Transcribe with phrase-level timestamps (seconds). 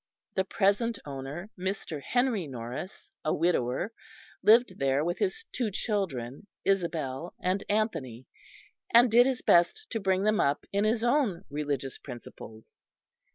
[0.33, 2.01] The present owner, Mr.
[2.01, 3.93] Henry Norris, a widower,
[4.41, 8.25] lived there with his two children, Isabel and Anthony,
[8.91, 12.83] and did his best to bring them up in his own religious principles.